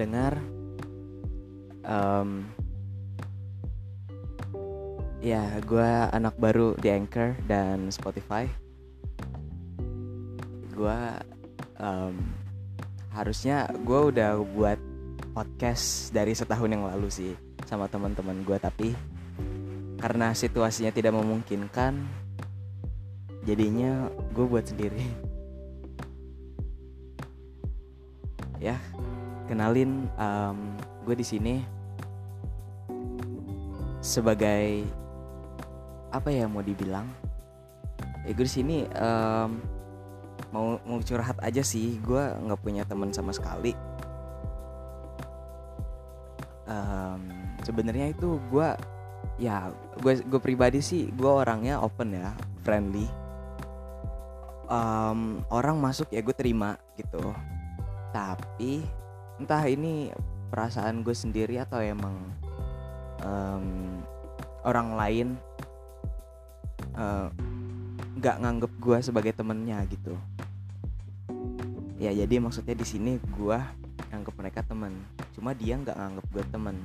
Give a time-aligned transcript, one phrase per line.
[0.00, 0.40] pendengar
[1.84, 2.48] um,
[5.20, 8.48] ya gue anak baru di Anchor dan Spotify.
[10.72, 11.00] Gue
[11.76, 12.16] um,
[13.12, 14.80] harusnya gue udah buat
[15.36, 17.36] podcast dari setahun yang lalu sih
[17.68, 18.96] sama teman-teman gue tapi
[20.00, 22.08] karena situasinya tidak memungkinkan
[23.44, 25.04] jadinya gue buat sendiri.
[28.60, 28.76] Ya
[29.50, 31.58] kenalin um, gue di sini
[33.98, 34.86] sebagai
[36.14, 37.10] apa ya mau dibilang?
[38.22, 39.58] Ya gue di sini um,
[40.54, 41.98] mau mau curhat aja sih.
[41.98, 43.74] Gue nggak punya teman sama sekali.
[46.70, 48.68] Um, sebenarnya itu gue
[49.42, 52.30] ya gue gue pribadi sih gue orangnya open ya
[52.62, 53.10] friendly.
[54.70, 57.34] Um, orang masuk ya gue terima gitu.
[58.14, 58.99] Tapi
[59.40, 60.12] entah ini
[60.52, 62.12] perasaan gue sendiri atau emang
[63.24, 63.66] um,
[64.68, 65.28] orang lain
[68.20, 70.12] nggak uh, nganggep gue sebagai temennya gitu.
[71.96, 73.56] Ya jadi maksudnya di sini gue
[74.12, 74.92] nganggep mereka temen.
[75.32, 76.76] Cuma dia nggak nganggep gue temen.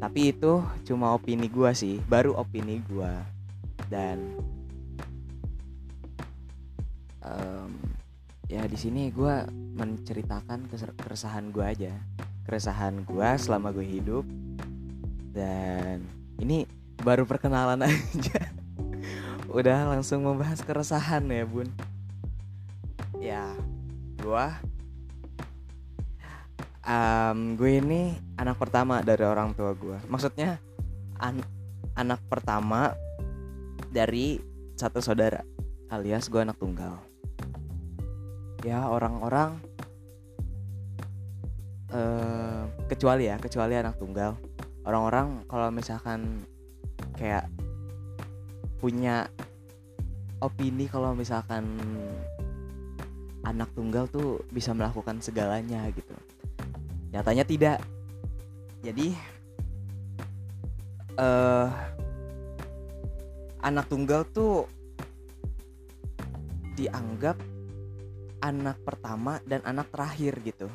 [0.00, 3.12] Tapi itu cuma opini gue sih baru opini gue.
[3.92, 4.40] Dan
[7.20, 7.89] um,
[8.50, 9.46] ya di sini gue
[9.78, 10.66] menceritakan
[10.98, 11.94] keresahan gue aja.
[12.42, 14.26] Keresahan gue selama gue hidup.
[15.30, 16.02] Dan
[16.42, 16.66] ini
[16.98, 18.50] baru perkenalan aja.
[19.46, 21.70] Udah langsung membahas keresahan ya bun.
[23.22, 23.54] Ya
[24.18, 24.46] gue
[26.84, 30.60] um, gue ini anak pertama dari orang tua gue maksudnya
[31.16, 31.40] an
[31.96, 32.92] anak pertama
[33.90, 34.40] dari
[34.76, 35.40] satu saudara
[35.90, 37.09] alias gue anak tunggal
[38.60, 39.56] ya orang-orang
[41.92, 44.36] uh, kecuali ya kecuali anak tunggal.
[44.84, 46.44] Orang-orang kalau misalkan
[47.16, 47.48] kayak
[48.80, 49.28] punya
[50.40, 51.68] opini kalau misalkan
[53.44, 56.16] anak tunggal tuh bisa melakukan segalanya gitu.
[57.12, 57.78] Nyatanya tidak.
[58.80, 59.12] Jadi
[61.20, 61.68] uh,
[63.60, 64.64] anak tunggal tuh
[66.80, 67.36] dianggap
[68.40, 70.68] anak pertama dan anak terakhir gitu.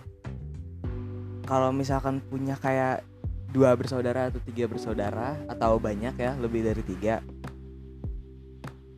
[1.45, 3.05] Kalau misalkan punya kayak
[3.53, 7.23] dua bersaudara atau tiga bersaudara atau banyak ya lebih dari tiga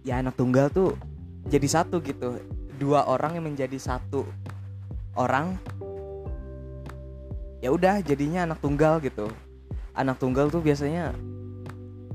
[0.08, 0.96] ya anak tunggal tuh
[1.48, 2.40] jadi satu gitu.
[2.78, 4.24] Dua orang yang menjadi satu
[5.18, 5.58] orang
[7.60, 9.28] ya udah jadinya anak tunggal gitu.
[9.98, 11.12] Anak tunggal tuh biasanya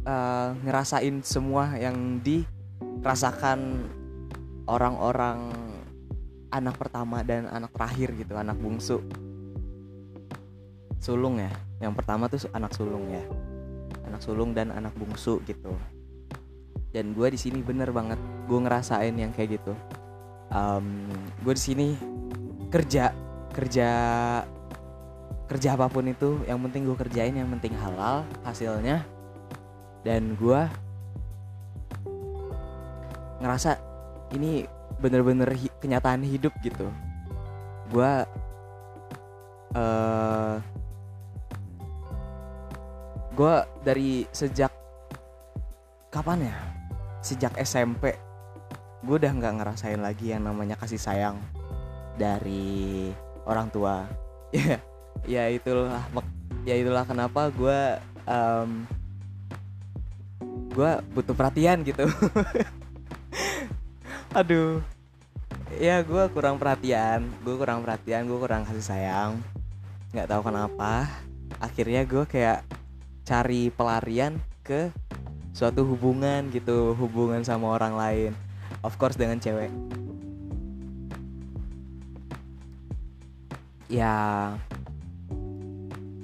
[0.06, 3.90] uh, ngerasain semua yang dirasakan
[4.70, 5.50] orang-orang
[6.52, 9.00] anak pertama dan anak terakhir gitu anak bungsu.
[11.00, 11.50] Sulung ya.
[11.80, 13.24] Yang pertama tuh anak sulung ya.
[14.06, 15.72] Anak sulung dan anak bungsu gitu.
[16.92, 18.20] Dan gue di sini bener banget.
[18.46, 19.72] Gue ngerasain yang kayak gitu.
[20.52, 21.08] Um,
[21.40, 21.86] gue di sini
[22.68, 23.16] kerja
[23.56, 23.88] kerja
[25.48, 29.02] kerja apa pun itu yang penting gue kerjain yang penting halal hasilnya.
[30.04, 30.60] Dan gue
[33.42, 33.74] ngerasa
[34.36, 36.86] ini bener-bener hi kenyataan hidup gitu.
[37.90, 38.12] Gue
[39.74, 40.56] uh,
[43.34, 44.70] gue dari sejak
[46.14, 46.56] kapan ya?
[47.18, 48.14] Sejak SMP
[49.02, 51.42] gue udah nggak ngerasain lagi yang namanya kasih sayang
[52.14, 53.10] dari
[53.44, 54.06] orang tua.
[54.52, 54.76] Ya
[55.24, 56.02] ya itulah
[56.66, 57.80] ya itulah kenapa gue
[58.28, 58.84] um,
[60.76, 62.04] gue butuh perhatian gitu.
[64.38, 64.91] Aduh
[65.78, 67.24] ya gue kurang perhatian.
[67.40, 69.40] Gue kurang perhatian gue kurang kasih sayang.
[70.12, 71.08] Nggak tahu kenapa.
[71.62, 72.66] Akhirnya gue kayak
[73.22, 74.90] cari pelarian ke
[75.52, 78.32] suatu hubungan gitu hubungan sama orang lain.
[78.82, 79.70] Of course dengan cewek.
[83.92, 84.16] Ya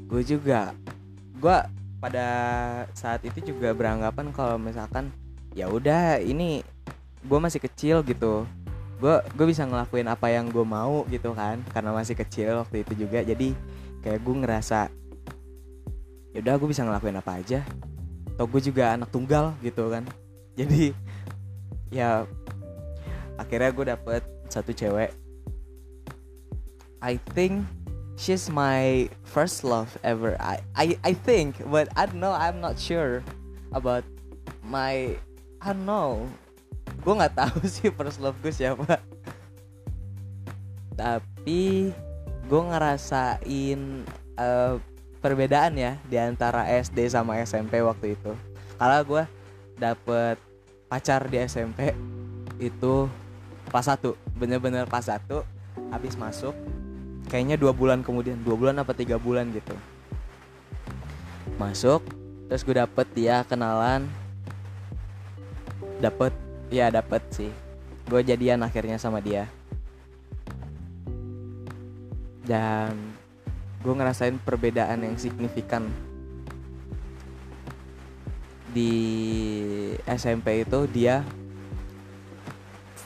[0.08, 0.72] gue juga
[1.36, 1.56] gue
[2.00, 2.28] pada
[2.96, 5.12] saat itu juga beranggapan kalau misalkan
[5.52, 6.64] ya udah ini
[7.28, 8.48] gue masih kecil gitu
[8.98, 13.06] gue gue bisa ngelakuin apa yang gue mau gitu kan karena masih kecil waktu itu
[13.06, 13.54] juga jadi
[14.02, 14.90] kayak gue ngerasa
[16.34, 17.62] ya udah gue bisa ngelakuin apa aja
[18.34, 20.02] atau gue juga anak tunggal gitu kan
[20.58, 20.90] jadi
[21.94, 22.26] ya
[23.38, 25.14] akhirnya gue dapet satu cewek
[26.98, 27.62] I think
[28.18, 30.34] she's my first love ever.
[30.42, 32.34] I I I think, but I don't know.
[32.34, 33.22] I'm not sure
[33.70, 34.02] about
[34.66, 35.14] my.
[35.62, 36.26] I don't know.
[37.08, 39.00] Gue nggak tahu sih first love gue siapa.
[40.92, 41.88] Tapi
[42.44, 43.80] gue ngerasain
[44.36, 44.76] uh,
[45.24, 48.36] perbedaan ya di antara SD sama SMP waktu itu.
[48.76, 49.24] Kalau gue
[49.80, 50.36] dapet
[50.92, 51.96] pacar di SMP
[52.60, 53.08] itu
[53.72, 55.48] pas satu, bener-bener pas satu,
[55.88, 56.52] habis masuk,
[57.32, 59.72] kayaknya dua bulan kemudian, dua bulan apa tiga bulan gitu.
[61.56, 62.04] Masuk,
[62.52, 64.04] terus gue dapet dia kenalan,
[66.04, 66.36] dapet,
[66.68, 67.50] ya dapet sih.
[68.08, 69.48] Gue jadian akhirnya sama dia.
[72.48, 72.96] Dan
[73.84, 75.86] gue ngerasain perbedaan yang signifikan
[78.72, 78.92] di
[80.04, 81.24] SMP itu dia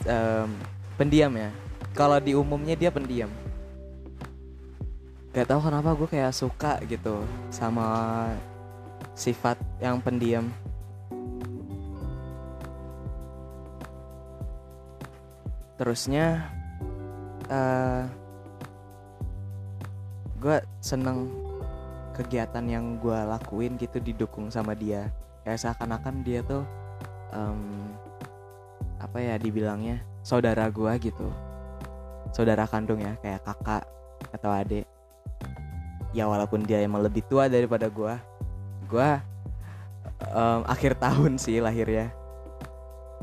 [0.07, 0.51] um,
[0.99, 1.51] pendiam ya
[1.95, 3.31] kalau di umumnya dia pendiam
[5.33, 8.29] gak tau kenapa gue kayak suka gitu sama
[9.17, 10.51] sifat yang pendiam
[15.81, 16.47] terusnya
[17.49, 18.05] uh,
[20.43, 21.31] gue seneng
[22.13, 25.09] kegiatan yang gue lakuin gitu didukung sama dia.
[25.43, 26.63] Kayak seakan-akan dia tuh
[27.35, 27.91] um,
[29.03, 31.27] apa ya dibilangnya saudara gue gitu.
[32.31, 33.85] Saudara kandung ya kayak kakak
[34.35, 34.87] atau adik.
[36.13, 38.15] Ya walaupun dia emang lebih tua daripada gue
[38.91, 39.11] gue
[40.37, 42.13] um, akhir tahun sih lahirnya.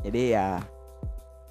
[0.02, 0.64] Jadi ya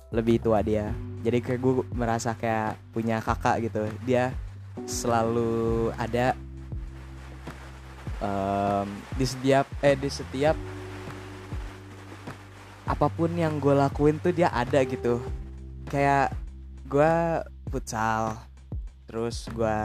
[0.09, 0.93] lebih tua dia.
[1.21, 3.85] Jadi kayak gue merasa kayak punya kakak gitu.
[4.07, 4.33] Dia
[4.87, 6.39] selalu ada
[8.23, 8.89] um,
[9.19, 10.57] di setiap eh di setiap
[12.89, 15.21] apa pun yang gue lakuin tuh dia ada gitu.
[15.89, 16.33] Kayak
[16.89, 17.13] gue
[17.69, 18.39] futsal
[19.05, 19.81] terus gue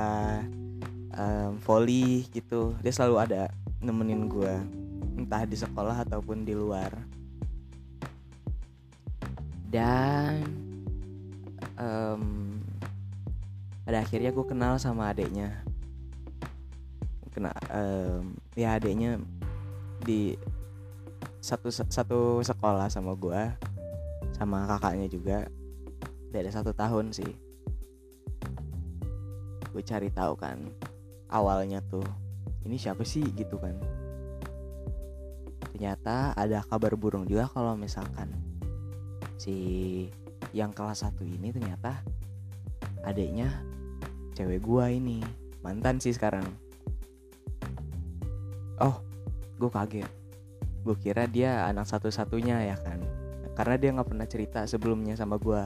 [1.15, 2.75] um, volley gitu.
[2.79, 3.41] Dia selalu ada
[3.83, 4.55] nemenin gue
[5.19, 6.89] entah di sekolah ataupun di luar
[9.73, 10.45] dan
[11.81, 12.61] um,
[13.81, 15.65] pada akhirnya gue kenal sama adiknya
[17.33, 19.17] kena um, ya adiknya
[20.05, 20.37] di
[21.41, 23.41] satu satu sekolah sama gue
[24.37, 25.37] sama kakaknya juga.
[26.29, 27.33] Beda satu tahun sih.
[29.73, 30.61] Gue cari tahu kan
[31.33, 32.05] awalnya tuh
[32.63, 33.25] ini siapa sih?
[33.33, 33.75] gitu kan.
[35.73, 38.29] Ternyata ada kabar burung juga kalau misalkan
[39.43, 39.57] si
[40.55, 41.99] yang kelas satu ini ternyata
[43.03, 43.51] adiknya
[44.39, 45.19] cewek gua ini.
[45.59, 46.47] Mantan sih sekarang.
[48.79, 49.03] Oh
[49.59, 50.11] gue kaget.
[50.83, 52.99] Gue kira dia anak satu-satunya ya kan?
[53.55, 55.61] Karena dia nggak pernah cerita sebelumnya sama gue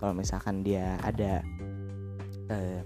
[0.00, 1.44] kalau misalkan dia ada
[2.48, 2.80] uh,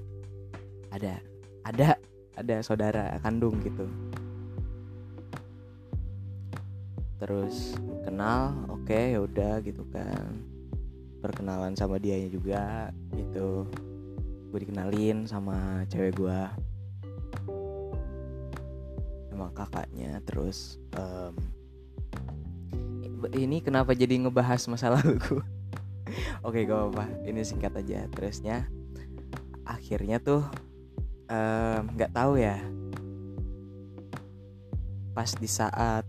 [0.90, 1.18] ada
[1.66, 1.88] ada
[2.34, 3.86] ada saudara kandung gitu
[7.24, 7.72] terus
[8.04, 10.44] kenal oke okay, ya udah gitu kan.
[11.24, 13.64] Perkenalan sama dia juga gitu.
[14.52, 16.40] Gue dikenalin sama cewek gue
[19.32, 21.34] sama kakaknya terus um,
[23.32, 25.44] ini kenapa jadi ngebahas masa lalu gue
[26.46, 27.08] oke gak apa-apa.
[27.24, 28.04] Ini singkat aja.
[28.12, 28.68] Terusnya
[29.64, 30.44] akhirnya tuh
[31.88, 32.60] nggak um, tahu ya.
[35.16, 36.03] Pas di saat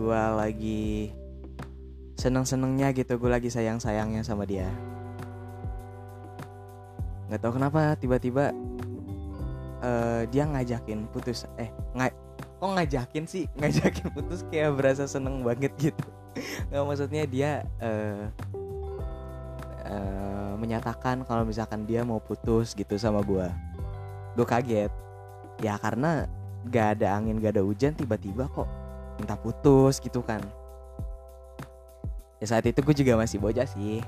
[0.00, 1.12] gue lagi
[2.16, 4.64] seneng-senengnya gitu gue lagi sayang-sayangnya sama dia.
[7.28, 8.56] Nggak tahu kenapa tiba-tiba
[9.84, 12.16] uh, dia ngajakin putus eh nggak
[12.56, 13.44] kok ngajakin sih?
[13.60, 16.08] Ngajakin putus kayak berasa seneng banget gitu.
[16.72, 17.50] Nggak maksudnya dia
[17.84, 18.24] uh,
[19.84, 23.44] uh, menyatakan kalau misalkan dia mau putus gitu sama gue
[24.32, 24.92] gue kaget.
[25.60, 26.24] Ya karena
[26.72, 28.79] gak ada angin gak ada hujan tiba-tiba kok
[29.20, 30.40] minta putus gitu kan.
[32.40, 34.00] Ya saat itu gue juga masih bocah sih.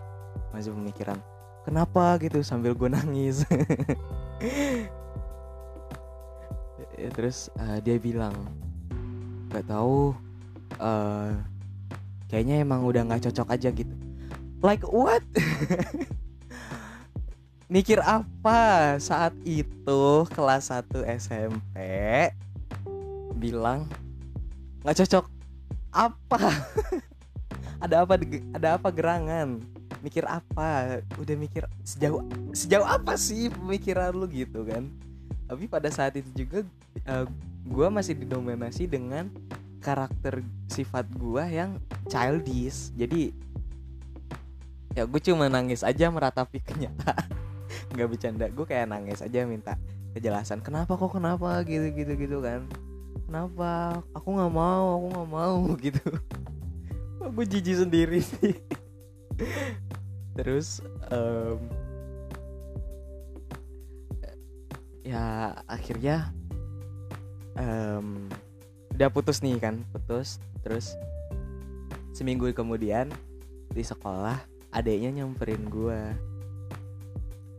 [0.56, 1.20] Masih pemikiran
[1.62, 2.18] kenapa?
[2.18, 3.44] gitu sambil gue nangis.
[7.02, 8.30] Ya, terus uh, dia bilang
[9.50, 10.14] nggak tahu
[10.78, 11.34] uh,
[12.30, 13.90] kayaknya emang udah nggak cocok aja gitu.
[14.62, 15.24] Like what?
[17.72, 18.94] Mikir apa?
[19.02, 21.74] Saat itu kelas 1 SMP
[23.34, 23.90] bilang
[24.82, 25.24] nggak cocok.
[25.94, 26.38] Apa?
[27.82, 28.14] Ada apa
[28.54, 29.58] ada apa gerangan?
[30.06, 31.02] Mikir apa?
[31.18, 32.22] Udah mikir sejauh
[32.54, 34.86] sejauh apa sih pemikiran lu gitu kan?
[35.50, 36.62] Tapi pada saat itu juga
[37.10, 37.26] uh, eh,
[37.66, 39.34] gue masih didominasi dengan
[39.82, 42.94] karakter sifat gue yang childish.
[42.94, 43.34] Jadi
[44.94, 47.34] ya gue cuma nangis aja meratapi kenyataan.
[47.98, 49.74] Nggak bercanda gue kayak nangis aja minta
[50.14, 51.66] kejelasan kenapa kok kenapa?
[51.66, 52.62] Gitu gitu gitu kan
[53.32, 56.08] kenapa aku nggak mau aku nggak mau gitu.
[57.32, 58.60] Gue jijik sendiri sih.
[60.36, 61.56] Terus um,
[65.00, 66.28] ya akhirnya
[67.56, 68.28] um,
[68.92, 70.36] udah putus nih kan putus.
[70.60, 70.92] Terus
[72.12, 73.08] seminggu kemudian
[73.72, 74.36] di sekolah
[74.76, 76.00] adiknya nyamperin gue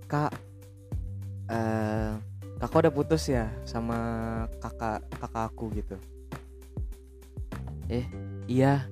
[0.06, 0.38] kak
[1.50, 2.22] uh,
[2.64, 4.00] kakak udah putus ya sama
[4.64, 6.00] kakak kakak aku gitu?
[7.92, 8.08] Eh?
[8.48, 8.88] Iya.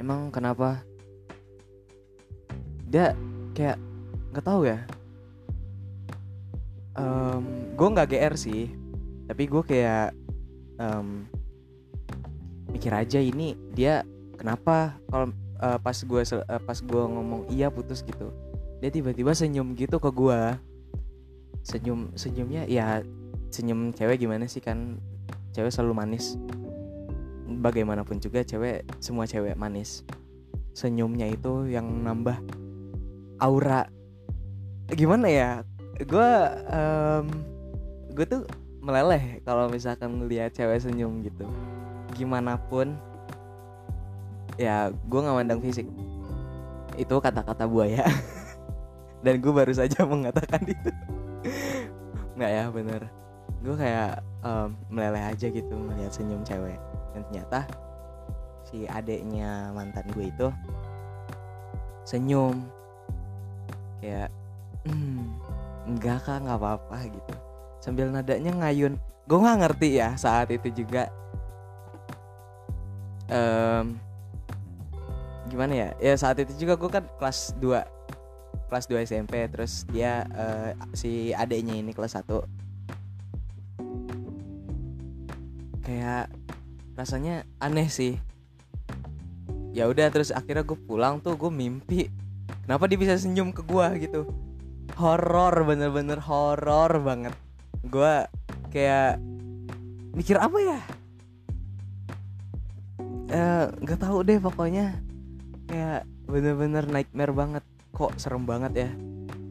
[0.00, 0.80] Emang kenapa?
[2.88, 3.12] Dia
[3.52, 3.76] kayak
[4.32, 4.80] nggak tahu ya.
[6.96, 8.80] Um, gue nggak gr sih
[9.30, 10.10] tapi gue kayak
[10.82, 11.22] um,
[12.66, 14.02] mikir aja ini dia
[14.34, 15.30] kenapa kalau
[15.62, 18.34] uh, pas gue uh, pas gue ngomong iya putus gitu
[18.82, 20.40] dia tiba-tiba senyum gitu ke gue
[21.60, 23.04] senyum senyumnya ya
[23.50, 24.98] senyum cewek gimana sih kan?
[25.50, 26.38] Cewek selalu manis.
[27.50, 30.06] Bagaimanapun juga cewek semua cewek manis.
[30.72, 32.38] Senyumnya itu yang nambah
[33.42, 33.90] aura.
[34.94, 35.50] Gimana ya?
[36.00, 36.30] Gue
[36.70, 37.26] um,
[38.14, 38.42] gue tuh
[38.80, 41.44] meleleh kalau misalkan ngeliat cewek senyum gitu.
[42.14, 42.94] Gimana pun
[44.56, 45.90] ya gue nggak mandang fisik.
[46.94, 48.06] Itu kata-kata buaya.
[49.26, 50.88] Dan gue baru saja mengatakan itu
[52.40, 53.02] nggak ya bener.
[53.60, 56.80] Gue kayak um, meleleh aja gitu melihat senyum cewek.
[57.12, 57.68] Dan ternyata
[58.64, 60.48] si adeknya mantan gue itu
[62.08, 62.64] senyum.
[64.00, 64.32] Kayak
[64.88, 65.20] hmm,
[65.92, 67.34] enggak kak nggak apa-apa gitu.
[67.84, 68.96] Sambil nadanya ngayun.
[69.28, 71.12] Gue nggak ngerti ya saat itu juga.
[73.28, 74.00] Um,
[75.52, 75.88] gimana ya?
[76.00, 77.99] Ya saat itu juga gue kan kelas 2
[78.70, 82.60] kelas 2 SMP terus dia uh, si adeknya ini kelas 1
[85.90, 86.30] kayak
[86.94, 88.14] rasanya aneh sih.
[89.74, 92.06] Ya udah terus akhirnya gue pulang tuh gue mimpi
[92.62, 94.30] kenapa dia bisa senyum ke gue gitu.
[94.94, 97.34] Horor bener-bener horor banget.
[97.82, 98.28] Gue
[98.70, 99.18] kayak
[100.14, 100.80] mikir apa ya?
[103.30, 104.98] Eh, nggak uh, tahu deh pokoknya.
[105.66, 108.90] Kayak bener-bener nightmare banget kok serem banget ya.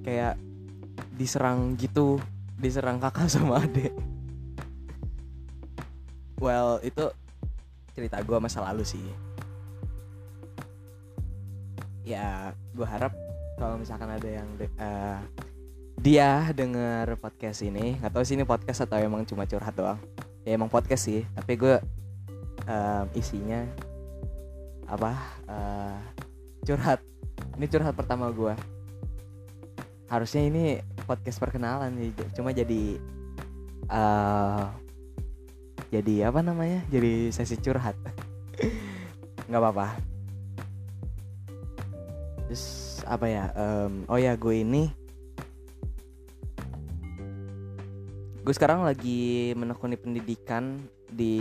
[0.04, 0.36] Kayak
[1.20, 2.20] diserang gitu
[2.60, 3.92] diserang kakak sama adik.
[6.40, 7.12] Well itu
[7.96, 9.04] cerita gue masa lalu sih.
[12.08, 13.12] Ya gue harap
[13.60, 14.48] kalau misalkan ada yang
[14.80, 15.20] uh,
[16.00, 20.00] dia denger podcast ini nggak tahu sih ini podcast atau emang cuma curhat doang.
[20.48, 21.76] Ya emang podcast sih tapi gue
[22.72, 23.68] uh, isinya
[24.90, 25.12] apa
[25.46, 26.00] uh,
[26.64, 27.04] curhat
[27.60, 28.56] ini curhat pertama gue
[30.08, 31.92] harusnya ini podcast perkenalan
[32.34, 32.98] cuma jadi
[33.92, 34.72] uh,
[35.90, 36.86] jadi apa namanya?
[36.94, 37.98] Jadi sesi curhat.
[39.50, 39.88] Nggak apa-apa.
[42.46, 42.66] Terus
[43.10, 43.50] apa ya?
[43.58, 44.94] Um, oh ya gue ini
[48.40, 51.38] gue sekarang lagi menekuni pendidikan di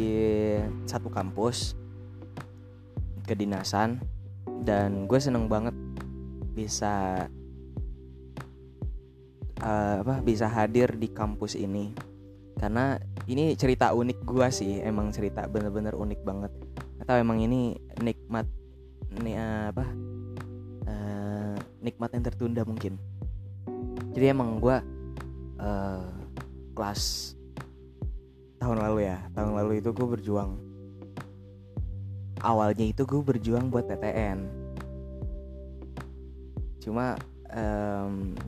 [0.85, 1.73] satu kampus
[3.25, 3.97] kedinasan
[4.65, 5.73] dan gue seneng banget
[6.59, 7.27] bisa
[9.63, 11.95] uh, apa bisa hadir di kampus ini.
[12.59, 12.99] Karena
[13.31, 16.51] ini cerita unik gue sih emang cerita bener-bener unik banget.
[16.99, 18.51] Atau emang ini nikmat
[19.23, 19.87] nih uh, apa
[20.91, 22.99] uh, nikmat yang tertunda mungkin.
[24.11, 24.77] Jadi emang gue
[25.63, 26.11] uh,
[26.75, 27.35] kelas
[28.59, 30.59] tahun lalu ya tahun lalu itu gue berjuang.
[32.43, 34.58] Awalnya itu gue berjuang buat PTN
[36.89, 37.21] cuma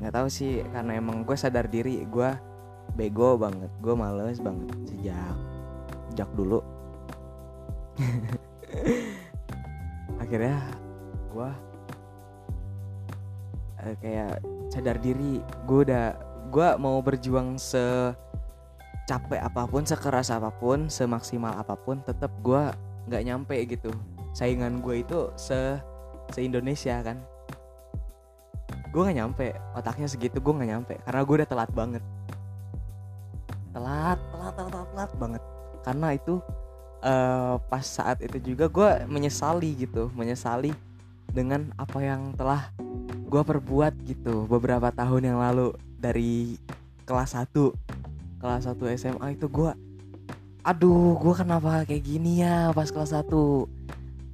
[0.00, 2.30] nggak um, tahu sih karena emang gue sadar diri gue
[2.96, 5.36] bego banget gue males banget sejak
[6.10, 6.60] sejak dulu.
[10.22, 10.58] Akhirnya
[11.30, 11.50] gue
[13.80, 14.42] uh, kayak
[14.72, 16.16] sadar diri gue udah
[16.50, 18.12] gue mau berjuang se
[19.06, 22.62] capek apa pun sekeras apa pun semaksimal apa pun tetap gue
[23.08, 23.92] nggak nyampe gitu.
[24.34, 25.78] Saingan gue itu se
[26.30, 27.29] se Indonesia kan
[28.90, 29.46] gue nggak nyampe
[29.78, 32.02] otaknya segitu gue nggak nyampe karena gue udah telat banget.
[33.70, 35.42] Telat telat telat telat, telat banget.
[35.80, 36.42] Karena itu
[37.04, 40.72] uh, pas saat itu juga gue menyesali gitu menyesali
[41.30, 42.70] dengan apa yang telah
[43.30, 46.58] gue perbuat gitu beberapa tahun yang lalu dari
[47.06, 47.54] kelas 1
[48.42, 49.70] kelas 1 SMA itu gue
[50.60, 53.30] aduh gue kenapa kayak gini ya pas kelas 1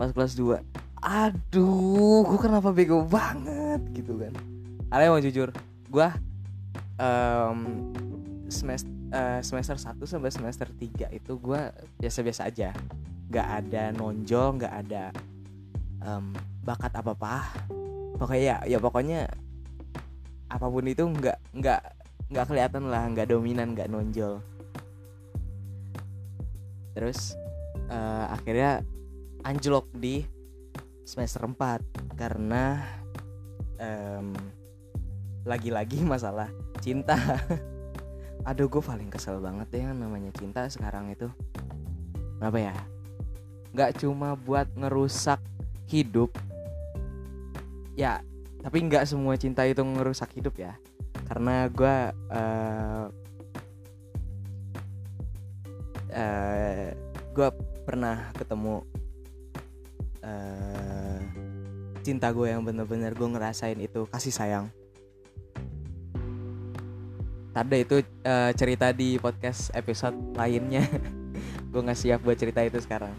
[0.00, 0.58] pas kelas 2
[1.03, 4.33] aduh gue kenapa bego banget gitu kan.
[4.88, 5.49] Kalian mau jujur?
[5.91, 6.09] Gue
[6.97, 7.93] um,
[8.49, 11.61] semester uh, semester 1 sampai semester 3 itu gue
[12.00, 12.73] biasa-biasa aja.
[13.29, 15.05] Nggak ada nonjol nggak ada
[16.03, 16.33] um,
[16.67, 17.35] bakat apa apa
[18.17, 19.31] pokoknya ya ya pokoknya
[20.50, 21.81] apa pun itu nggak nggak
[22.33, 24.43] nggak kelihatan lah nggak dominan nggak nonjol.
[26.97, 27.37] Terus
[27.93, 28.81] uh, akhirnya
[29.45, 30.36] anjlok di
[31.06, 32.82] semester 4 karena
[33.78, 34.34] um,
[35.46, 36.50] lagi-lagi masalah
[36.82, 37.14] cinta.
[38.48, 41.30] Aduh gue paling kesel banget deh namanya cinta sekarang itu.
[42.42, 42.75] Apa ya?
[43.70, 45.38] Nggak cuma buat ngerusak
[45.86, 46.34] hidup.
[47.94, 48.20] Ya
[48.66, 50.75] tapi nggak semua cinta itu ngerusak hidup ya.
[51.30, 51.96] Karena gue
[52.34, 53.06] uh,
[56.10, 56.88] uh,
[57.30, 57.48] gue
[57.86, 58.96] pernah ketemu
[60.26, 61.18] uh,
[62.02, 64.66] cinta gue yang bener-bener gue ngerasain itu kasih sayang.
[67.56, 70.85] Tadi itu uh, cerita di podcast episode lainnya.
[71.73, 73.16] Gue nggak siap buat cerita itu sekarang.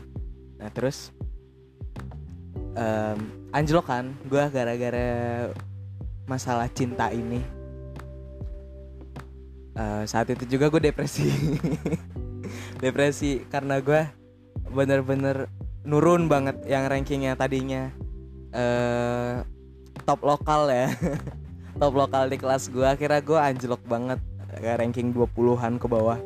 [0.62, 1.10] Nah terus
[2.78, 3.18] um,
[3.50, 5.10] anjlok kan gue gara-gara
[6.30, 7.42] masalah cinta ini.
[9.74, 11.30] Uh, saat itu juga gue depresi.
[12.84, 14.06] Depresi karena gue
[14.70, 15.50] bener-bener
[15.84, 17.92] nurun banget yang rankingnya tadinya.
[18.56, 19.44] Uh,
[20.08, 20.88] top lokal ya.
[21.78, 24.18] Top lokal di kelas gue akhirnya gue anjlok banget
[24.82, 26.18] ranking 20-an ke bawah.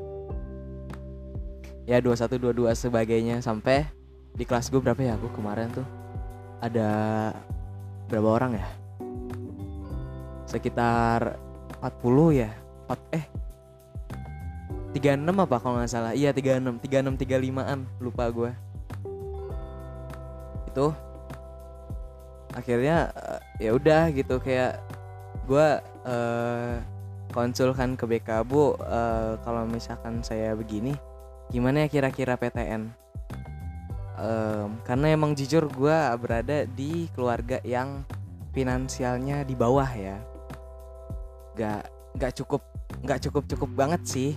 [1.84, 3.44] Ya 21 22 sebagainya.
[3.44, 3.84] Sampai
[4.32, 5.20] di kelas gue berapa ya?
[5.20, 5.84] Aku kemarin tuh
[6.64, 6.90] ada
[8.08, 8.68] berapa orang ya?
[10.48, 11.36] Sekitar
[11.84, 12.52] 40 ya?
[12.88, 13.26] 4, eh
[14.96, 16.14] 36 apa kalau nggak salah?
[16.16, 18.52] Iya 36 36 35an lupa gue
[20.72, 20.88] itu
[22.56, 24.80] akhirnya uh, ya udah gitu kayak
[25.48, 25.68] gue
[26.08, 26.80] uh,
[27.36, 30.96] konsulkan ke BK bu uh, kalau misalkan saya begini
[31.52, 32.92] gimana ya kira-kira PTN
[34.22, 38.04] um, karena emang jujur gue berada di keluarga yang
[38.52, 40.18] finansialnya di bawah ya.
[41.56, 41.84] Gak
[42.20, 42.62] gak cukup
[43.04, 44.32] gak cukup cukup banget sih.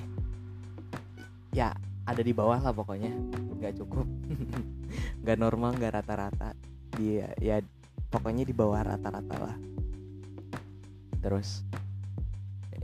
[1.55, 1.75] Ya
[2.07, 3.11] ada di bawah lah pokoknya.
[3.63, 4.07] Gak cukup
[5.25, 6.53] gak normal gak rata-rata.
[6.95, 7.59] Dia ya
[8.13, 9.57] pokoknya di bawah rata-rata lah.
[11.25, 11.65] Terus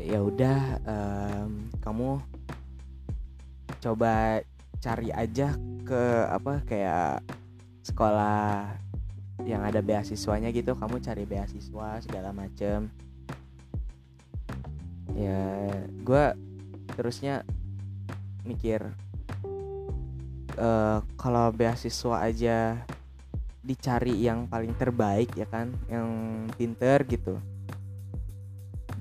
[0.00, 2.10] ya udah um, kamu
[3.84, 4.40] coba
[4.80, 5.52] cari aja
[5.84, 7.20] ke apa kayak
[7.84, 8.72] sekolah
[9.44, 10.72] yang ada beasiswanya gitu.
[10.72, 12.88] Kamu cari beasiswa segala macem.
[15.12, 15.68] Ya
[16.00, 16.24] gue
[16.96, 17.44] terusnya
[18.48, 18.88] mikir
[20.58, 22.80] uh, kalau beasiswa aja
[23.60, 26.08] dicari yang paling terbaik ya kan yang
[26.56, 27.36] pinter gitu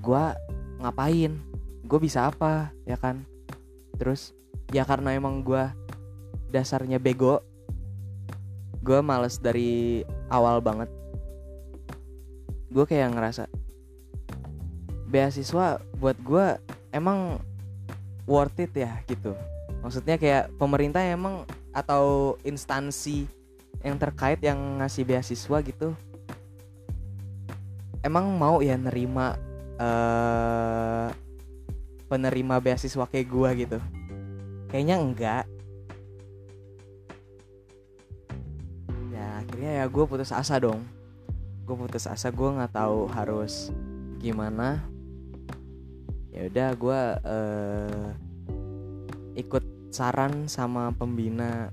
[0.00, 0.24] gue
[0.80, 1.32] ngapain?
[1.84, 3.22] Gue bisa apa ya kan?
[4.00, 4.32] Terus
[4.72, 5.64] ya karena emang gue
[6.50, 7.44] dasarnya bego
[8.80, 10.88] gue males dari awal banget.
[12.72, 13.44] Gue kayak ngerasa
[15.10, 16.46] beasiswa buat gue
[16.96, 17.36] emang
[18.24, 19.34] worth it ya gitu
[19.80, 23.24] maksudnya kayak pemerintah emang atau instansi
[23.80, 25.96] yang terkait yang ngasih beasiswa gitu
[28.00, 29.36] emang mau ya nerima
[29.76, 31.08] uh,
[32.08, 33.78] penerima beasiswa kayak gue gitu?
[34.66, 35.44] Kayaknya enggak.
[39.60, 40.80] Akhirnya ya gue putus asa dong.
[41.68, 43.68] Gue putus asa gue nggak tahu harus
[44.16, 44.80] gimana.
[46.32, 48.08] Ya udah gue uh,
[49.36, 51.68] ikut saran sama pembina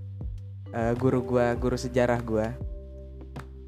[0.74, 2.48] uh, guru gue guru sejarah gue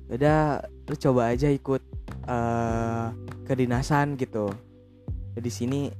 [0.09, 0.41] ya udah
[0.89, 1.85] lu coba aja ikut
[2.25, 3.13] uh,
[3.45, 4.49] kedinasan gitu.
[5.37, 5.93] Di sini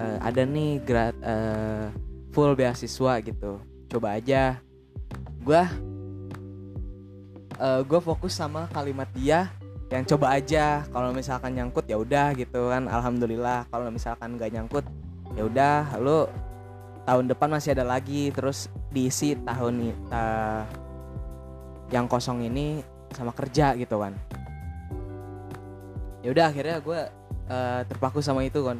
[0.00, 1.92] uh, ada nih grad uh,
[2.32, 3.60] full beasiswa gitu.
[3.92, 4.56] Coba aja.
[5.44, 5.62] Gue
[7.60, 9.52] uh, gue fokus sama kalimat dia
[9.92, 10.88] yang coba aja.
[10.88, 12.88] Kalau misalkan nyangkut ya udah gitu kan.
[12.88, 13.68] Alhamdulillah.
[13.68, 14.88] Kalau misalkan gak nyangkut
[15.36, 15.92] ya udah.
[16.00, 16.32] Lo
[17.02, 20.62] tahun depan masih ada lagi terus diisi tahun uh,
[21.90, 22.80] yang kosong ini
[23.12, 24.14] sama kerja gitu kan.
[26.22, 27.00] Ya udah akhirnya gue
[27.50, 28.78] uh, terpaku sama itu kan.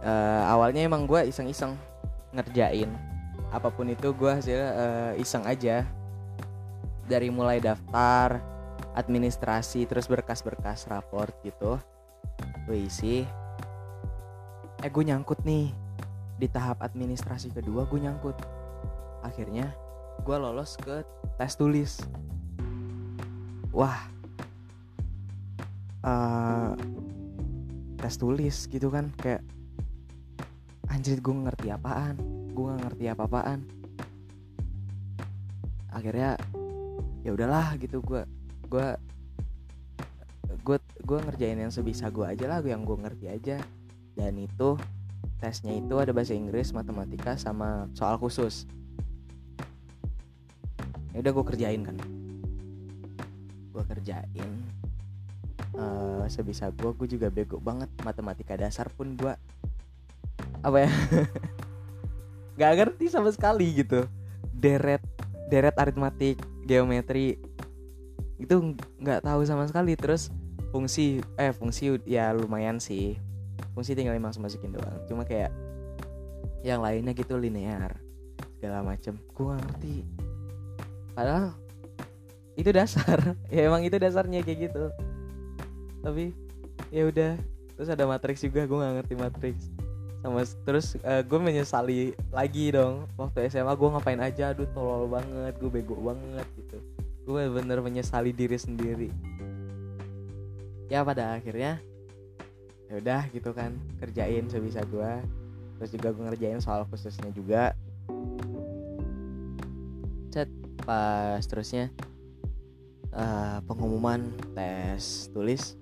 [0.00, 1.76] Uh, awalnya emang gue iseng-iseng
[2.32, 2.88] ngerjain.
[3.50, 5.82] Apa pun itu gue hasilnya uh, iseng aja.
[7.10, 8.38] Dari mulai daftar
[8.94, 11.76] administrasi terus berkas-berkas raport gitu
[12.64, 13.26] gue isi.
[14.80, 15.74] Eh gue nyangkut nih
[16.40, 18.40] di tahap administrasi kedua gue nyangkut.
[19.20, 19.76] Akhirnya
[20.24, 21.04] gue lolos ke
[21.36, 22.00] tes tulis.
[23.76, 24.08] Wah.
[26.00, 26.72] Uh,
[28.00, 29.44] tes tulis gitu kan kayak
[30.88, 32.16] anjir gue ngerti apaan
[32.56, 33.60] gue gak ngerti apa-apaan.
[35.92, 36.40] Akhirnya
[37.20, 38.24] ya udahlah gitu gue
[38.72, 38.86] gue
[40.64, 43.56] gue gue ngerjain yang sebisa gue aja lah yang gue ngerti aja.
[44.16, 44.76] Dan itu
[45.40, 48.68] tesnya itu ada bahasa Inggris matematika sama soal khusus.
[51.16, 51.96] Ya udah gue kerjain kan.
[53.72, 54.52] Gue kerjain
[55.74, 57.88] uh, sebisa gue gue juga bego banget.
[58.04, 59.32] Matematika dasar pun gue
[60.60, 60.92] apa ya
[62.60, 64.04] nggak ngerti sama sekali gitu.
[64.52, 65.00] Deret
[65.48, 66.36] deret aritmatik
[66.68, 67.40] geometri
[68.36, 69.96] itu nggak tahu sama sekali.
[69.96, 70.28] Terus
[70.68, 73.29] fungsi eh fungsi ya lumayan sih
[73.74, 74.98] fungsi tinggal masuk masukin doang.
[75.06, 75.52] Cuma kayak
[76.60, 77.96] yang lainnya gitu linear
[78.60, 79.16] segala macem.
[79.32, 79.96] Gue gak ngerti.
[81.16, 81.56] Padahal
[82.60, 83.18] itu dasar.
[83.54, 84.84] Ya emang itu dasarnya kayak gitu.
[86.04, 86.36] Tapi
[86.92, 87.32] ya udah.
[87.80, 89.56] Terus ada matrix juga gue nggak ngerti matrix.
[90.20, 93.08] Sama terus uh, gue menyesali lagi dong.
[93.16, 94.52] Waktu SMA gue ngapain aja?
[94.52, 95.56] Aduh tolol banget.
[95.56, 96.76] Gue bego banget gitu.
[97.24, 99.08] Gue bener menyesali diri sendiri.
[100.92, 101.80] Ya pada akhirnya
[102.90, 105.22] ya udah gitu kan kerjain sebisa gue
[105.78, 107.72] terus juga gue ngerjain soal khususnya juga.
[110.28, 110.50] Chat
[110.84, 111.88] pas terusnya
[113.16, 115.78] uh, pengumuman tes tulis.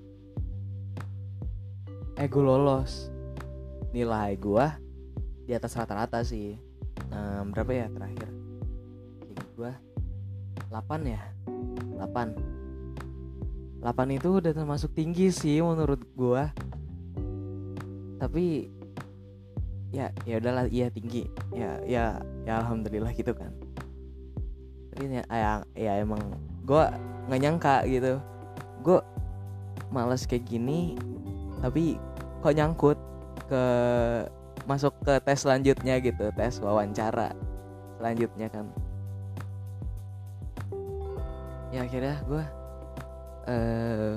[2.15, 3.11] Eh gue lolos.
[3.91, 4.67] Nilai gue
[5.49, 6.55] di atas rata-rata sih.
[7.11, 8.29] Um, berapa ya terakhir?
[9.59, 9.73] Gue
[10.71, 11.23] 8 ya?
[11.99, 16.43] 8 8 itu udah termasuk tinggi sih menurut gue
[18.19, 18.69] tapi
[19.95, 21.31] ya ya udahlah iya tinggi.
[21.55, 23.55] Ya ya ya alhamdulillah gitu kan.
[24.93, 26.21] Tapi ya ya, ya emang
[26.67, 26.85] gue
[27.31, 28.21] nggak nyangka gitu.
[28.85, 29.01] Gue
[29.89, 30.99] males kayak gini
[31.59, 31.97] tapi
[32.45, 32.99] kok nyangkut
[33.49, 33.65] ke
[34.69, 37.33] masuk ke tes selanjutnya gitu tes wawancara
[37.97, 38.67] selanjutnya kan.
[41.73, 42.45] Ya akhirnya gue
[43.49, 44.15] uh,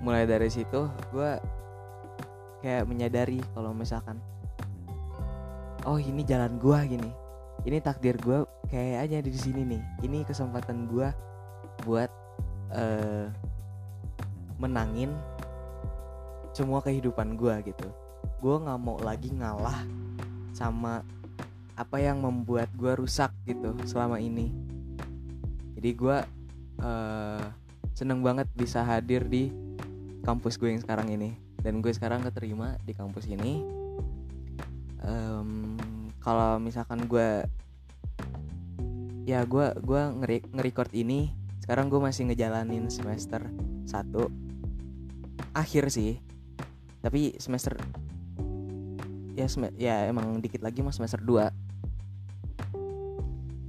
[0.00, 1.30] mulai dari situ gue
[2.60, 4.20] kayak menyadari kalau misalkan
[5.88, 7.10] oh ini jalan gua gini.
[7.60, 9.82] Ini takdir gua kayaknya di sini nih.
[10.04, 11.12] Ini kesempatan gua
[11.84, 12.08] buat
[12.72, 13.28] uh,
[14.60, 15.12] menangin
[16.56, 17.88] semua kehidupan gua gitu.
[18.40, 19.84] Gua nggak mau lagi ngalah
[20.56, 21.04] sama
[21.76, 24.52] apa yang membuat gua rusak gitu selama ini.
[25.76, 26.24] Jadi gua
[26.80, 27.44] uh,
[27.96, 29.52] seneng banget bisa hadir di
[30.24, 33.64] kampus gue yang sekarang ini dan gue sekarang keterima di kampus ini.
[35.00, 35.76] Um,
[36.20, 37.44] kalau misalkan gue
[39.24, 41.32] ya gue gue ngeri ngerecord ini
[41.64, 43.40] sekarang gue masih ngejalanin semester
[43.88, 46.20] 1 akhir sih
[47.00, 47.80] tapi semester
[49.32, 51.48] ya sem ya emang dikit lagi mas semester 2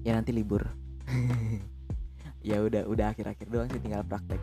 [0.05, 0.65] ya nanti libur.
[2.41, 4.41] Ya udah udah akhir-akhir doang sih tinggal praktek.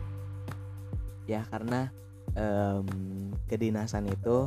[1.27, 1.91] Ya karena
[2.31, 2.87] um,
[3.49, 4.45] kedinasan itu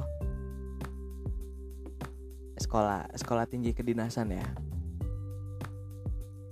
[2.55, 4.47] sekolah sekolah tinggi kedinasan ya.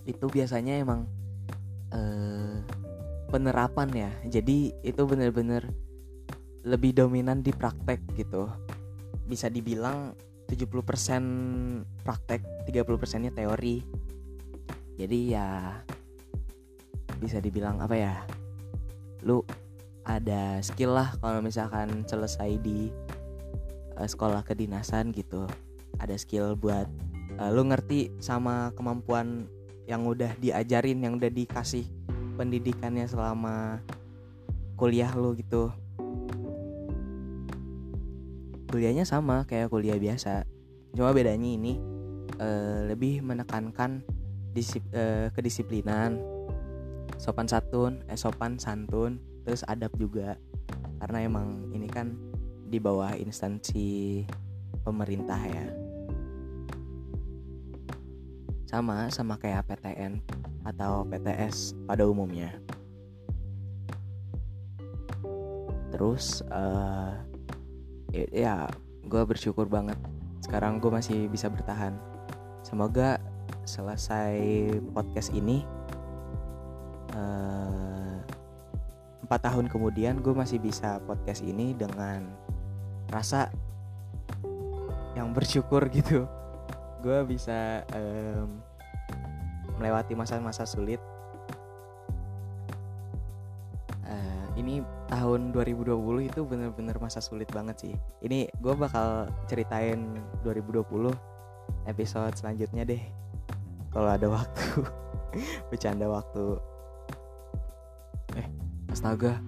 [0.03, 1.07] Itu biasanya emang
[1.95, 2.59] uh,
[3.31, 4.11] penerapan ya.
[4.27, 5.71] Jadi itu bener-bener
[6.67, 8.51] lebih dominan di praktek gitu.
[9.31, 10.13] Bisa dibilang
[10.51, 13.79] 70% praktek 30% nya teori.
[14.99, 15.79] Jadi ya
[17.23, 18.15] bisa dibilang apa ya?
[19.23, 19.41] Lu
[20.05, 22.89] ada skill lah kalau misalkan selesai di
[23.97, 25.45] uh, sekolah kedinasan gitu.
[26.01, 26.89] Ada skill buat
[27.37, 29.45] uh, lu ngerti sama kemampuan
[29.85, 31.85] yang udah diajarin yang udah dikasih
[32.39, 33.85] pendidikannya selama
[34.79, 35.69] kuliah lu gitu.
[38.71, 40.47] Kuliahnya sama kayak kuliah biasa.
[40.95, 41.77] Cuma bedanya ini
[42.39, 44.01] uh, lebih menekankan
[44.55, 46.17] disip, uh, kedisiplinan.
[47.21, 50.37] Sopan santun eh sopan santun terus adab juga.
[51.01, 52.13] Karena emang ini kan
[52.71, 54.23] di bawah instansi
[54.87, 55.67] pemerintah ya.
[58.71, 60.23] Sama sama kayak PTN
[60.63, 62.55] atau PTS pada umumnya.
[65.91, 67.19] Terus uh,
[68.15, 68.55] ya, ya
[69.11, 69.99] gue bersyukur banget.
[70.39, 71.99] Sekarang gue masih bisa bertahan.
[72.63, 73.19] Semoga
[73.67, 74.39] selesai
[74.95, 75.67] podcast ini
[77.15, 77.90] uh,
[79.31, 82.27] empat tahun kemudian gue masih bisa podcast ini dengan
[83.15, 83.47] rasa
[85.15, 86.27] yang bersyukur gitu.
[86.99, 88.59] Gue bisa um,
[89.79, 90.99] melewati masa-masa sulit.
[94.03, 95.95] Uh, ini tahun 2020
[96.27, 97.95] itu bener-bener masa sulit banget sih.
[98.27, 101.15] Ini gue bakal ceritain 2020
[101.87, 103.03] episode selanjutnya deh
[103.95, 104.91] kalau ada waktu
[105.71, 106.59] bercanda waktu
[109.01, 109.41] astaga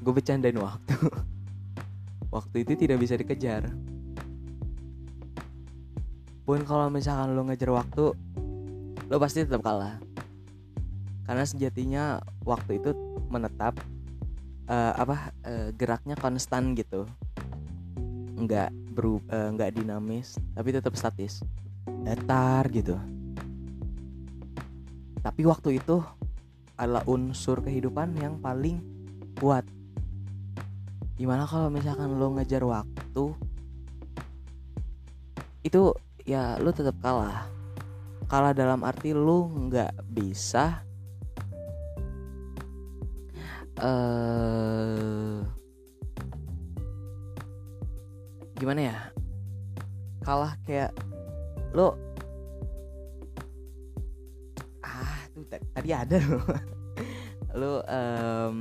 [0.00, 0.96] gue bercandain waktu.
[2.32, 3.68] Waktu itu tidak bisa dikejar.
[6.48, 8.16] Pun kalau misalkan lo ngejar waktu
[9.12, 10.00] lo pasti tetap kalah.
[11.28, 12.96] Karena sejatinya waktu itu
[13.28, 13.76] menetap
[14.72, 17.04] uh, apa uh, geraknya konstan gitu.
[18.40, 21.44] Nggak beru uh, nggak dinamis tapi tetap statis.
[22.08, 22.96] Datar gitu.
[25.20, 26.00] Tapi waktu itu
[26.78, 28.78] adalah unsur kehidupan yang paling
[29.36, 29.66] kuat.
[31.18, 33.34] Gimana kalau misalkan lo ngejar waktu
[35.66, 35.90] itu
[36.22, 37.50] ya lo tetap kalah.
[38.30, 40.86] Kalah dalam arti lo nggak bisa
[43.82, 45.42] uh,
[48.54, 48.98] gimana ya?
[50.22, 50.94] Kalah kayak
[51.74, 52.07] lo
[55.48, 56.40] tadi ada lo
[57.56, 58.58] lo um,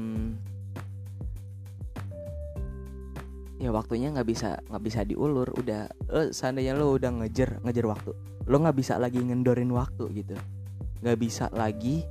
[3.58, 5.50] ya waktunya nggak bisa nggak bisa diulur.
[5.58, 8.12] Udah lo seandainya lo udah ngejar ngejar waktu
[8.48, 10.36] lo nggak bisa lagi ngendorin waktu gitu.
[11.04, 12.08] Nggak bisa lagi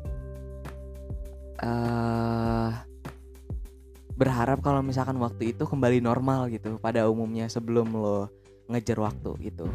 [1.64, 2.70] uh,
[4.16, 8.28] berharap kalau misalkan waktu itu kembali normal gitu pada umumnya sebelum lo
[8.68, 9.66] ngejar waktu gitu.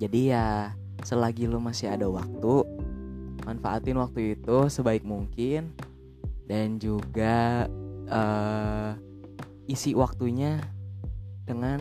[0.00, 0.72] Jadi ya
[1.04, 2.64] selagi lo masih ada waktu
[3.44, 5.72] manfaatin waktu itu sebaik mungkin
[6.50, 7.66] dan juga
[8.10, 8.92] uh,
[9.70, 10.58] isi waktunya
[11.46, 11.78] dengan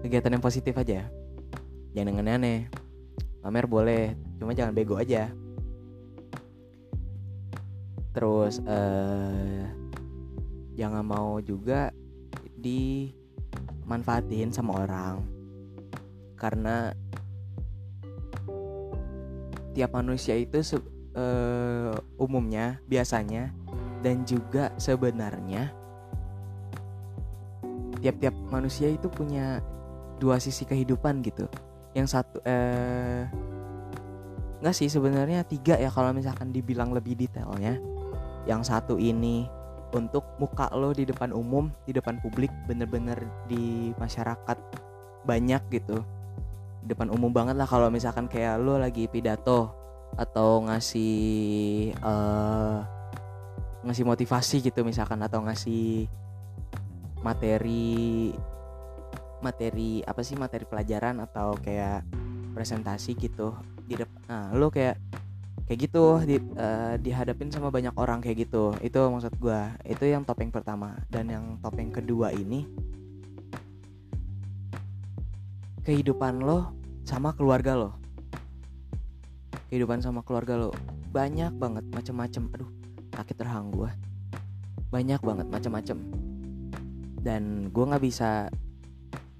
[0.00, 1.04] kegiatan yang positif aja.
[1.94, 2.68] Jangan aneh-aneh
[3.44, 5.28] pamer boleh cuma jangan bego aja.
[8.16, 9.68] Terus uh,
[10.80, 11.92] jangan mau juga
[12.56, 15.20] dimanfaatin sama orang.
[16.40, 16.96] Karena
[19.74, 20.62] tiap manusia itu
[21.18, 23.50] uh, umumnya biasanya
[24.00, 25.74] dan juga sebenarnya
[27.98, 29.64] tiap-tiap manusia itu punya
[30.20, 31.48] dua sisi kehidupan gitu.
[31.96, 33.24] Yang satu eh
[34.60, 37.80] nggak sih sebenarnya tiga ya kalau misalkan dibilang lebih detailnya.
[38.44, 39.48] Yang satu ini
[39.96, 43.16] untuk muka lo di depan umum di depan publik bener-bener
[43.48, 44.58] di masyarakat
[45.24, 46.04] banyak gitu
[46.84, 49.72] depan umum banget lah kalau misalkan kayak lo lagi pidato
[50.14, 52.78] atau ngasih uh,
[53.84, 56.06] ngasih motivasi gitu misalkan atau ngasih
[57.24, 58.32] materi
[59.42, 62.06] materi apa sih materi pelajaran atau kayak
[62.56, 63.52] presentasi gitu
[63.84, 64.96] di depan nah lo kayak
[65.64, 68.76] kayak gitu di, uh, dihadapin sama banyak orang kayak gitu.
[68.84, 70.92] Itu maksud gue itu yang topeng pertama.
[71.08, 72.68] Dan yang topeng kedua ini
[75.84, 76.72] kehidupan lo
[77.04, 77.90] sama keluarga lo.
[79.68, 80.72] Kehidupan sama keluarga lo
[81.14, 82.70] banyak banget macam-macam aduh
[83.14, 83.86] sakit terhang gue
[84.90, 85.98] banyak banget macam-macam
[87.22, 88.50] dan gue nggak bisa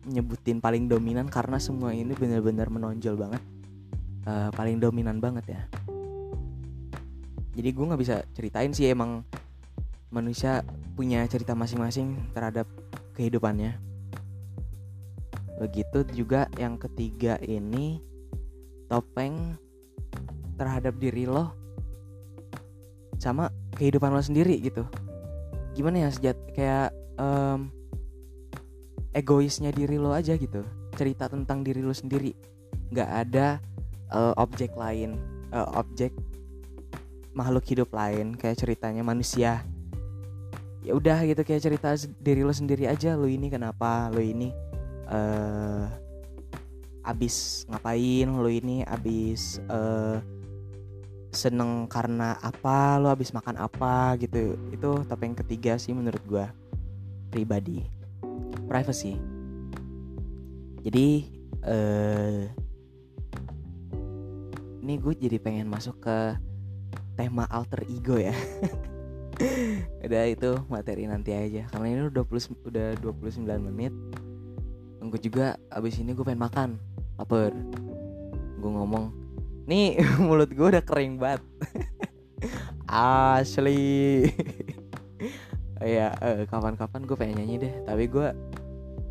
[0.06, 3.42] nyebutin paling dominan karena semua ini benar-benar menonjol banget.
[4.24, 5.62] Uh, paling dominan banget ya.
[7.54, 9.20] Jadi gue nggak bisa ceritain sih emang
[10.08, 10.64] manusia
[10.96, 12.64] punya cerita masing-masing terhadap
[13.14, 13.93] kehidupannya
[15.64, 18.04] begitu juga yang ketiga ini
[18.92, 19.56] topeng
[20.60, 21.48] terhadap diri lo
[23.16, 23.48] sama
[23.80, 24.84] kehidupan lo sendiri gitu.
[25.72, 27.72] Gimana ya sejat kayak um,
[29.16, 30.60] egoisnya diri lo aja gitu.
[30.94, 32.36] Cerita tentang diri lo sendiri.
[32.92, 33.58] Nggak ada
[34.12, 35.16] uh, objek lain
[35.54, 36.10] uh, objek
[37.34, 39.64] makhluk hidup lain kayak ceritanya manusia.
[40.84, 43.16] Ya udah gitu kayak cerita diri lo sendiri aja.
[43.16, 44.12] Lo ini kenapa?
[44.12, 44.52] Lo ini
[45.08, 45.86] uh,
[47.04, 48.84] abis ngapain lo ini?
[48.84, 50.18] Abis uh,
[51.34, 52.96] seneng karena apa?
[53.02, 54.16] Lo abis makan apa?
[54.16, 54.56] Gitu.
[54.72, 56.46] Itu topeng ketiga sih menurut gue
[57.28, 57.84] pribadi.
[58.70, 59.18] Privacy.
[60.84, 61.08] Jadi
[61.64, 62.44] uh,
[64.84, 66.36] ini gue jadi pengen masuk ke
[67.16, 68.36] tema alter ego ya.
[70.04, 71.66] Udah itu materi nanti aja.
[71.72, 73.90] Karena ini udah 20 udah 29 menit
[75.08, 76.70] gue juga abis ini gue pengen makan.
[77.20, 77.52] Lapar.
[78.60, 79.24] Gue ngomong
[79.64, 81.42] nih mulut gue udah kering banget.
[82.88, 84.28] Asli.
[85.84, 87.74] Ya eh, kapan-kapan gue pengen nyanyi deh.
[87.84, 88.32] Tapi gue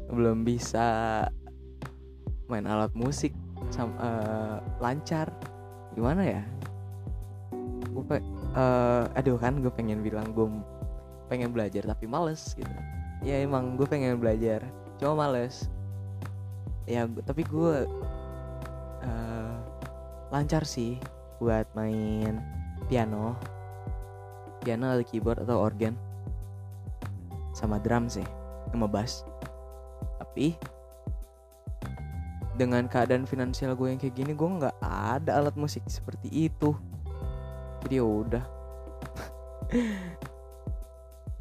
[0.09, 1.21] belum bisa
[2.49, 3.29] main alat musik
[3.69, 5.29] sama uh, lancar.
[5.93, 6.41] Gimana ya?
[7.93, 8.17] Gue pe
[8.57, 10.49] uh, aduh kan gue pengen bilang gue
[11.29, 12.73] pengen belajar tapi males gitu.
[13.21, 14.65] Ya emang gue pengen belajar
[14.97, 15.69] cuma males
[16.83, 17.87] ya tapi gue
[19.03, 19.55] uh,
[20.31, 20.99] lancar sih
[21.39, 22.39] buat main
[22.87, 23.35] piano.
[24.63, 25.95] Piano atau keyboard atau organ.
[27.53, 28.25] Sama drum sih
[28.71, 29.27] sama bass.
[30.19, 30.55] Tapi
[32.53, 36.75] dengan keadaan finansial gue yang kayak gini gue nggak ada alat musik seperti itu.
[37.85, 38.45] Jadi ya udah.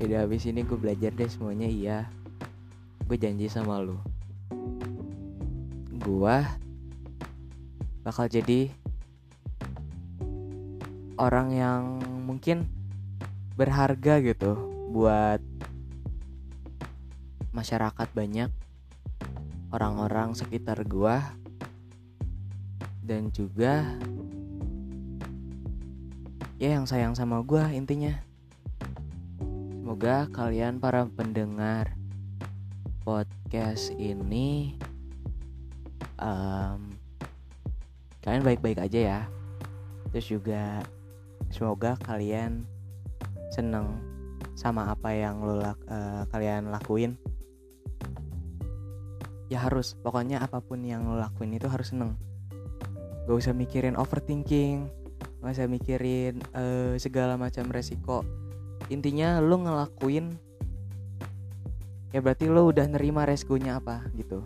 [0.01, 2.11] Ya udah habis ini gue belajar deh semuanya iya.
[3.07, 4.01] Gue janji sama lu
[6.03, 6.37] gue
[8.03, 8.67] bakal jadi
[11.23, 11.83] orang yang
[12.27, 12.67] mungkin
[13.55, 14.59] berharga gitu
[14.91, 15.39] buat
[17.55, 18.51] masyarakat banyak
[19.71, 21.23] orang-orang sekitar gua
[23.05, 23.87] dan juga
[26.59, 28.19] ya yang sayang sama gua intinya.
[29.83, 31.93] Semoga kalian para pendengar
[33.05, 34.81] podcast ini
[36.23, 36.95] um,
[38.23, 39.21] kalian baik-baik aja ya.
[40.15, 40.87] Terus juga
[41.51, 42.63] semoga kalian
[43.51, 43.99] seneng
[44.55, 45.75] sama apa yang lo uh,
[46.31, 47.19] kalian lakuin.
[49.51, 52.17] Ya harus pokoknya apa pun yang lo lakuin itu harus seneng.
[53.27, 55.03] Gak usah mikirin overthinking
[55.43, 58.23] gak usah mikirin uh, segala macam resiko.
[58.95, 60.39] Intinya lo ngelakuin
[62.15, 64.45] ya berarti lo udah nerima resikonya apa gitu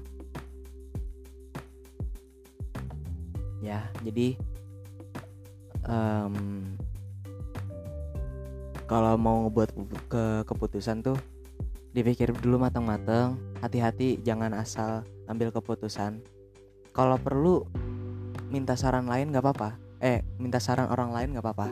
[3.67, 4.39] ya jadi
[5.91, 6.63] um,
[8.87, 9.75] kalau mau buat
[10.07, 11.19] ke keputusan tuh
[11.91, 16.23] dipikir dulu matang-matang hati-hati jangan asal ambil keputusan.
[16.95, 17.67] Kalau perlu
[18.47, 19.71] minta saran lain nggak apa-apa.
[19.99, 21.69] Eh minta saran orang lain nggak apa-apa.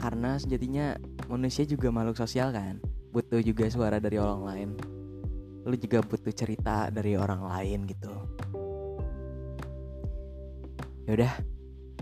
[0.00, 0.98] Karena sejatinya
[1.30, 2.82] manusia juga makhluk sosial kan
[3.14, 4.70] butuh juga suara dari orang lain.
[5.68, 8.10] Lu juga butuh cerita dari orang lain gitu
[11.08, 11.32] yaudah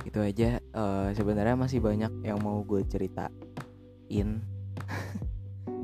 [0.06, 0.62] itu aja.
[0.72, 3.28] Uh, sebenarnya masih banyak yang mau gue cerita
[4.08, 4.40] in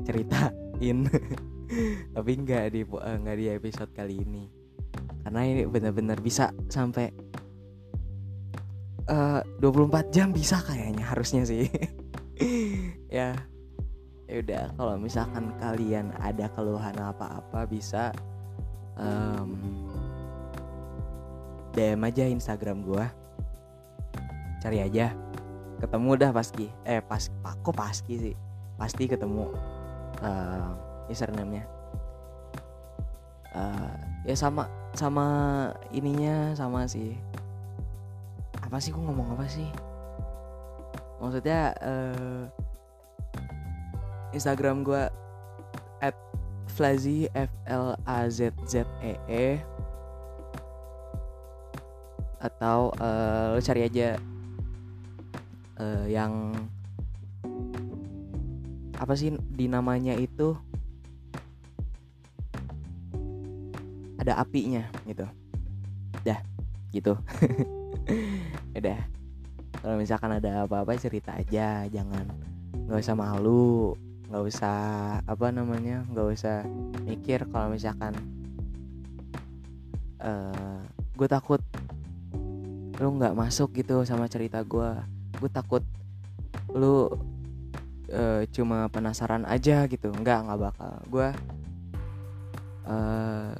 [0.07, 1.07] ceritain.
[2.15, 4.45] Tapi nggak di uh, nggak di episode kali ini.
[5.25, 7.09] Karena ini benar-benar bisa sampai
[9.09, 11.67] uh, 24 jam bisa kayaknya harusnya sih.
[13.07, 13.31] Ya
[14.27, 14.75] ya udah.
[14.75, 18.11] Kalau misalkan kalian ada keluhan apa-apa bisa
[18.99, 19.55] um,
[21.75, 23.11] DM aja Instagram gua.
[24.63, 25.11] Cari aja.
[25.83, 28.35] Ketemu dah pasti eh pas kok pasti sih?
[28.79, 29.51] Pasti ketemu.
[30.23, 30.71] Uh,
[31.11, 31.67] username-nya.
[33.51, 33.91] Uh,
[34.23, 35.27] ya sama sama
[35.91, 37.19] ininya sama sih
[38.75, 38.91] apa sih?
[38.91, 39.69] Gue ngomong apa sih?
[41.23, 42.43] Maksudnya uh,
[44.35, 45.07] Instagram gue
[46.03, 46.17] at
[46.75, 49.63] Flazy F L A Z Z E E
[52.45, 54.21] atau uh, lo cari aja
[55.81, 56.53] uh, yang
[58.95, 60.55] apa sih di namanya itu?
[64.21, 65.25] Ada apinya gitu.
[66.23, 66.39] Dah
[66.95, 67.13] gitu.
[68.77, 68.99] Udah.
[69.83, 71.85] Kalau misalkan ada apa-apa cerita aja.
[71.91, 72.25] Jangan
[72.87, 73.93] nggak usah malu.
[74.25, 74.77] Nggak usah
[75.21, 76.65] apa namanya nggak usah
[77.05, 78.17] mikir kalau misalkan
[80.25, 80.81] uh,
[81.13, 81.61] gue takut
[82.99, 84.89] lu nggak masuk gitu sama cerita gue
[85.35, 85.83] gue takut
[86.71, 87.11] lu
[88.11, 90.11] uh, cuma penasaran aja gitu.
[90.11, 90.93] Nggak nggak bakal.
[91.09, 91.27] Gue
[92.87, 93.51] uh,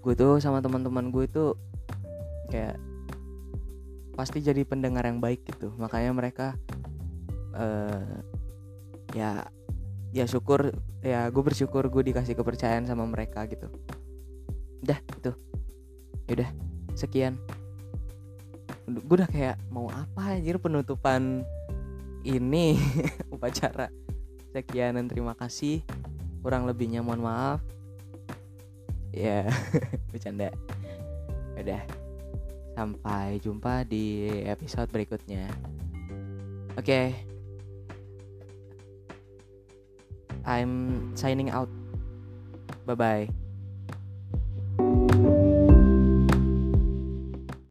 [0.00, 1.44] gue tuh sama teman-teman gue itu
[2.50, 2.76] kayak
[4.16, 5.72] pasti jadi pendengar yang baik gitu.
[5.78, 6.54] Makanya mereka
[7.56, 8.20] uh,
[9.14, 9.46] ya
[10.10, 13.70] ya syukur ya gue bersyukur gue dikasih kepercayaan sama mereka gitu.
[14.84, 15.32] Udah itu.
[16.30, 16.50] Udah
[16.94, 17.38] sekian
[18.98, 21.44] gue udah kayak mau apa anjir penutupan
[22.26, 22.78] ini
[23.34, 23.92] upacara?
[24.50, 25.84] Sekian dan terima kasih.
[26.42, 27.60] Kurang lebihnya mohon maaf.
[29.14, 29.46] Ya
[30.10, 30.50] bercanda.
[31.54, 31.82] Udah.
[32.74, 35.46] Sampai jumpa di episode berikutnya.
[36.78, 36.86] Oke.
[36.86, 37.06] Okay.
[40.48, 41.68] I'm signing out.
[42.88, 43.39] Bye bye